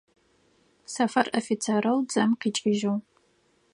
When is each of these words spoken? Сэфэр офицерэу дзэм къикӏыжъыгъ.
Сэфэр 0.93 1.27
офицерэу 1.39 1.99
дзэм 2.09 2.31
къикӏыжъыгъ. 2.39 3.05